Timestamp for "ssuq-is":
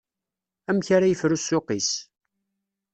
1.41-1.89